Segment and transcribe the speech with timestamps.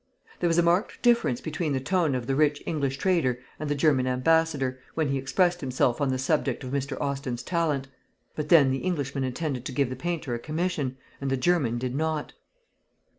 [0.39, 3.75] There was a marked difference between the tone of the rich English trader and the
[3.75, 6.99] German ambassador, when he expressed himself on the subject of Mr.
[6.99, 7.87] Austin's talent;
[8.35, 11.93] but then the Englishman intended to give the painter a commission, and the German did
[11.93, 12.33] not.